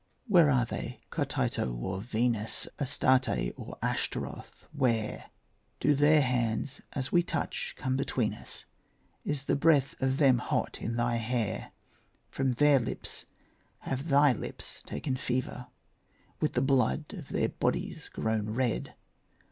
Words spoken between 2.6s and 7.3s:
Astarte or Ashtaroth, where? Do their hands as we